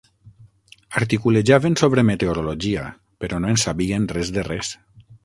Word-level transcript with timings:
Articulejaven 1.01 1.77
sobre 1.81 2.05
meteorologia, 2.07 2.87
però 3.25 3.43
no 3.45 3.53
en 3.55 3.63
sabien 3.65 4.09
res 4.17 4.33
de 4.39 4.47
res. 4.53 4.73